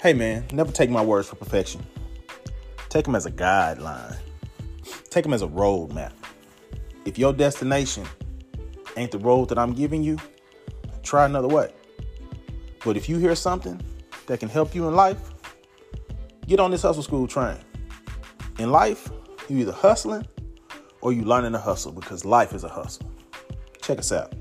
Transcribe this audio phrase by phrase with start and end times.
[0.00, 1.84] Hey man, never take my words for perfection.
[2.88, 4.16] Take them as a guideline.
[5.10, 6.12] Take them as a roadmap.
[7.04, 8.06] If your destination
[8.96, 10.16] ain't the road that I'm giving you,
[11.02, 11.72] try another way.
[12.84, 13.80] But if you hear something
[14.26, 15.18] that can help you in life,
[16.46, 17.58] get on this hustle school train.
[18.60, 19.10] In life,
[19.48, 20.24] you either hustling
[21.00, 23.10] or you learning to hustle because life is a hustle.
[23.82, 24.32] Check us out.